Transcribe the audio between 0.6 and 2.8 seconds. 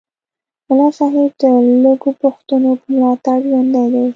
ملا صاحب د لږو پښتنو